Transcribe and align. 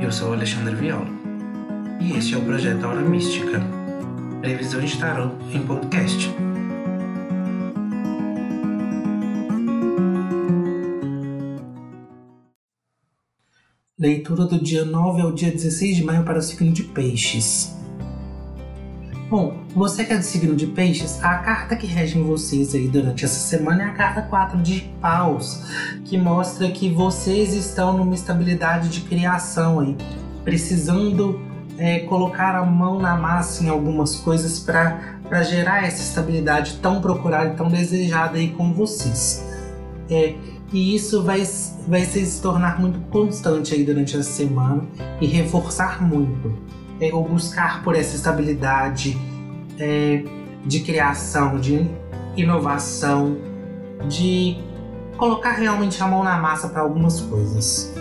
Eu 0.00 0.10
sou 0.10 0.32
Alexandre 0.32 0.74
Viola 0.74 1.06
e 2.00 2.16
este 2.16 2.34
é 2.34 2.38
o 2.38 2.42
projeto 2.42 2.84
Aura 2.84 3.02
Mística, 3.02 3.60
previsão 4.40 4.80
de 4.80 4.96
em 5.52 5.62
podcast. 5.62 6.34
Leitura 13.98 14.46
do 14.46 14.58
dia 14.58 14.86
9 14.86 15.20
ao 15.20 15.32
dia 15.32 15.50
16 15.50 15.96
de 15.96 16.04
maio 16.04 16.24
para 16.24 16.38
o 16.38 16.42
signo 16.42 16.72
de 16.72 16.82
Peixes. 16.84 17.79
Bom, 19.30 19.58
você 19.76 20.04
que 20.04 20.12
é 20.12 20.16
do 20.16 20.24
signo 20.24 20.56
de 20.56 20.66
Peixes, 20.66 21.22
a 21.22 21.36
carta 21.36 21.76
que 21.76 21.86
rege 21.86 22.18
em 22.18 22.24
vocês 22.24 22.74
aí 22.74 22.88
durante 22.88 23.24
essa 23.24 23.38
semana 23.38 23.84
é 23.84 23.86
a 23.86 23.92
carta 23.92 24.22
4 24.22 24.60
de 24.60 24.92
Paus, 25.00 25.62
que 26.04 26.18
mostra 26.18 26.68
que 26.68 26.90
vocês 26.90 27.54
estão 27.54 27.96
numa 27.96 28.12
estabilidade 28.12 28.88
de 28.88 29.02
criação 29.02 29.78
aí, 29.78 29.96
precisando 30.42 31.40
é, 31.78 32.00
colocar 32.00 32.56
a 32.56 32.66
mão 32.66 32.98
na 32.98 33.16
massa 33.16 33.62
em 33.62 33.68
algumas 33.68 34.16
coisas 34.16 34.58
para 34.58 35.44
gerar 35.44 35.84
essa 35.84 36.02
estabilidade 36.02 36.80
tão 36.82 37.00
procurada 37.00 37.52
e 37.52 37.56
tão 37.56 37.68
desejada 37.68 38.36
aí 38.36 38.48
com 38.48 38.72
vocês. 38.72 39.46
É, 40.10 40.34
e 40.72 40.92
isso 40.96 41.22
vai, 41.22 41.48
vai 41.86 42.04
se 42.04 42.42
tornar 42.42 42.80
muito 42.80 42.98
constante 43.10 43.76
aí 43.76 43.84
durante 43.84 44.16
essa 44.16 44.28
semana 44.28 44.82
e 45.20 45.26
reforçar 45.28 46.02
muito 46.02 46.58
é, 47.00 47.14
ou 47.14 47.26
buscar 47.26 47.82
por 47.82 47.96
essa 47.96 48.14
estabilidade 48.14 49.16
é, 49.80 50.22
de 50.64 50.80
criação, 50.80 51.58
de 51.58 51.90
inovação, 52.36 53.36
de 54.08 54.58
colocar 55.16 55.52
realmente 55.52 56.02
a 56.02 56.06
mão 56.06 56.22
na 56.22 56.36
massa 56.38 56.68
para 56.68 56.82
algumas 56.82 57.20
coisas. 57.20 57.92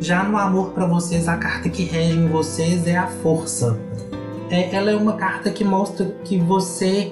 Já 0.00 0.22
no 0.22 0.36
amor 0.36 0.72
para 0.72 0.86
vocês, 0.86 1.28
a 1.28 1.36
carta 1.36 1.70
que 1.70 1.84
rege 1.84 2.18
em 2.18 2.28
vocês 2.28 2.86
é 2.86 2.96
a 2.96 3.06
força. 3.06 3.78
É, 4.50 4.74
ela 4.74 4.90
é 4.90 4.96
uma 4.96 5.14
carta 5.14 5.50
que 5.50 5.64
mostra 5.64 6.14
que 6.24 6.38
você 6.38 7.10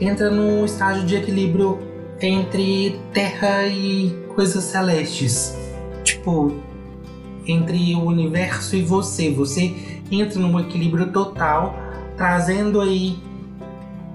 entra 0.00 0.30
num 0.30 0.64
estágio 0.64 1.06
de 1.06 1.14
equilíbrio 1.14 1.78
entre 2.20 2.98
terra 3.12 3.66
e 3.66 4.10
coisas 4.34 4.64
celestes. 4.64 5.56
Tipo, 6.02 6.52
entre 7.46 7.94
o 7.94 8.04
universo 8.04 8.74
e 8.74 8.82
você. 8.82 9.30
Você 9.30 9.95
entra 10.10 10.38
num 10.38 10.58
equilíbrio 10.60 11.10
total, 11.12 11.74
trazendo 12.16 12.80
aí 12.80 13.18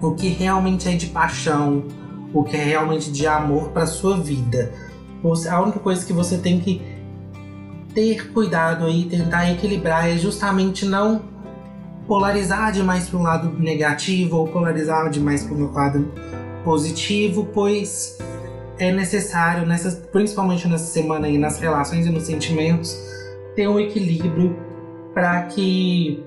o 0.00 0.12
que 0.14 0.28
realmente 0.28 0.88
é 0.88 0.96
de 0.96 1.06
paixão, 1.06 1.84
o 2.32 2.42
que 2.44 2.56
é 2.56 2.64
realmente 2.64 3.10
de 3.10 3.26
amor 3.26 3.70
para 3.70 3.86
sua 3.86 4.16
vida. 4.16 4.72
A 5.50 5.60
única 5.60 5.78
coisa 5.78 6.04
que 6.06 6.12
você 6.12 6.38
tem 6.38 6.60
que 6.60 6.80
ter 7.94 8.32
cuidado 8.32 8.86
aí, 8.86 9.04
tentar 9.04 9.50
equilibrar 9.50 10.08
é 10.08 10.16
justamente 10.16 10.86
não 10.86 11.22
polarizar 12.06 12.72
demais 12.72 13.08
para 13.08 13.18
um 13.18 13.22
lado 13.22 13.52
negativo 13.58 14.38
ou 14.38 14.48
polarizar 14.48 15.10
demais 15.10 15.44
para 15.44 15.54
um 15.54 15.70
lado 15.72 16.12
positivo, 16.64 17.48
pois 17.52 18.18
é 18.78 18.90
necessário, 18.90 19.66
nessas, 19.66 19.94
principalmente 19.94 20.66
nessa 20.66 20.86
semana 20.86 21.26
aí, 21.26 21.36
nas 21.36 21.60
relações 21.60 22.06
e 22.06 22.10
nos 22.10 22.24
sentimentos, 22.24 22.98
ter 23.54 23.68
um 23.68 23.78
equilíbrio 23.78 24.56
para 25.14 25.42
que, 25.42 26.24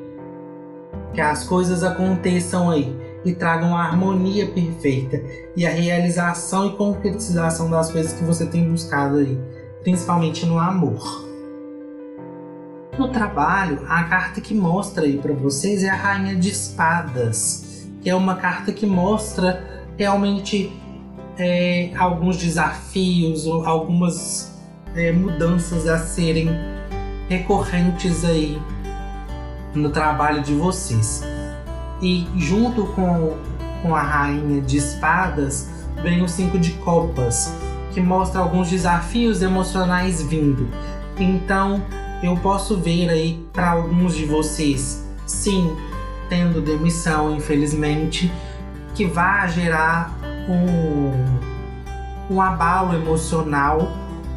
que 1.13 1.21
as 1.21 1.45
coisas 1.45 1.83
aconteçam 1.83 2.69
aí 2.69 2.95
e 3.25 3.33
tragam 3.33 3.75
a 3.75 3.83
harmonia 3.83 4.47
perfeita 4.47 5.21
e 5.55 5.65
a 5.65 5.69
realização 5.69 6.67
e 6.67 6.71
concretização 6.75 7.69
das 7.69 7.91
coisas 7.91 8.13
que 8.13 8.23
você 8.23 8.45
tem 8.45 8.69
buscado 8.69 9.17
aí, 9.17 9.39
principalmente 9.81 10.45
no 10.45 10.59
amor. 10.59 11.23
No 12.97 13.07
trabalho, 13.07 13.81
a 13.87 14.03
carta 14.03 14.39
que 14.39 14.53
mostra 14.53 15.05
aí 15.05 15.17
para 15.17 15.33
vocês 15.33 15.83
é 15.83 15.89
a 15.89 15.95
Rainha 15.95 16.35
de 16.35 16.49
Espadas, 16.49 17.87
que 18.01 18.09
é 18.09 18.15
uma 18.15 18.35
carta 18.35 18.71
que 18.71 18.85
mostra 18.85 19.87
realmente 19.97 20.71
é, 21.37 21.91
alguns 21.97 22.37
desafios, 22.37 23.47
algumas 23.47 24.53
é, 24.95 25.11
mudanças 25.11 25.87
a 25.87 25.97
serem 25.97 26.49
recorrentes 27.29 28.23
aí 28.23 28.61
no 29.73 29.89
trabalho 29.89 30.41
de 30.41 30.53
vocês. 30.53 31.23
E 32.01 32.27
junto 32.35 32.85
com, 32.87 33.37
com 33.81 33.95
a 33.95 34.01
Rainha 34.01 34.61
de 34.61 34.77
Espadas 34.77 35.69
vem 36.01 36.21
o 36.21 36.27
Cinco 36.27 36.59
de 36.59 36.71
Copas, 36.73 37.53
que 37.91 38.01
mostra 38.01 38.41
alguns 38.41 38.69
desafios 38.69 39.41
emocionais 39.41 40.21
vindo. 40.21 40.67
Então 41.17 41.81
eu 42.21 42.35
posso 42.37 42.77
ver 42.77 43.09
aí 43.09 43.45
para 43.53 43.71
alguns 43.71 44.15
de 44.15 44.25
vocês, 44.25 45.05
sim, 45.25 45.75
tendo 46.29 46.61
demissão, 46.61 47.35
infelizmente, 47.35 48.31
que 48.95 49.05
vai 49.05 49.49
gerar 49.49 50.11
um, 50.49 52.33
um 52.33 52.41
abalo 52.41 52.95
emocional, 52.95 53.91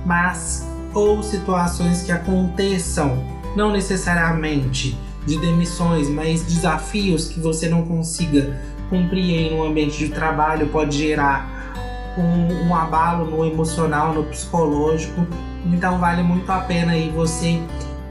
mas 0.04 0.66
ou 0.94 1.22
situações 1.22 2.02
que 2.02 2.10
aconteçam, 2.10 3.22
não 3.54 3.70
necessariamente 3.70 4.98
de 5.26 5.38
demissões, 5.38 6.08
mas 6.08 6.42
desafios 6.42 7.28
que 7.28 7.40
você 7.40 7.68
não 7.68 7.82
consiga 7.82 8.58
cumprir 8.88 9.52
em 9.52 9.54
um 9.54 9.64
ambiente 9.64 9.98
de 9.98 10.08
trabalho 10.08 10.68
pode 10.68 10.96
gerar 10.96 12.14
um, 12.16 12.68
um 12.68 12.74
abalo 12.74 13.28
no 13.28 13.44
emocional, 13.44 14.14
no 14.14 14.24
psicológico. 14.24 15.26
Então 15.66 15.98
vale 15.98 16.22
muito 16.22 16.50
a 16.50 16.60
pena 16.60 16.92
aí 16.92 17.10
você 17.10 17.60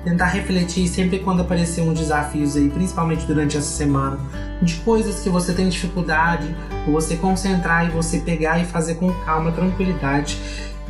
tentar 0.04 0.26
refletir 0.26 0.88
sempre 0.88 1.20
quando 1.20 1.42
aparecer 1.42 1.82
uns 1.82 1.98
desafios 1.98 2.56
aí, 2.56 2.70
principalmente 2.70 3.26
durante 3.26 3.58
essa 3.58 3.72
semana, 3.72 4.20
de 4.62 4.76
coisas 4.76 5.22
que 5.22 5.30
você 5.30 5.52
tem 5.54 5.68
dificuldade, 5.68 6.56
você 6.86 7.16
concentrar 7.16 7.88
e 7.88 7.90
você 7.90 8.20
pegar 8.20 8.60
e 8.60 8.66
fazer 8.66 8.96
com 8.96 9.12
calma, 9.26 9.52
tranquilidade 9.52 10.38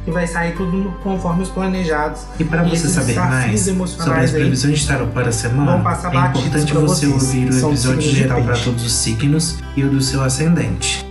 que 0.05 0.11
vai 0.11 0.27
sair 0.27 0.55
tudo 0.55 0.93
conforme 1.03 1.41
os 1.41 1.49
planejados. 1.49 2.21
E 2.39 2.43
para 2.43 2.63
você 2.63 2.87
saber 2.87 3.15
mais 3.15 3.61
sobre 3.61 4.19
as 4.19 4.31
previsões 4.31 4.79
de 4.79 4.87
tarot 4.87 5.11
para 5.11 5.29
a 5.29 5.31
semana, 5.31 5.83
é 6.13 6.27
importante 6.27 6.73
você 6.73 7.07
ouvir 7.07 7.51
o 7.51 7.67
episódio 7.67 8.01
geral 8.01 8.43
para 8.43 8.55
todos 8.55 8.85
os 8.85 8.93
signos 8.93 9.57
e 9.75 9.83
o 9.83 9.89
do 9.89 9.99
seu 9.99 10.23
ascendente. 10.23 11.04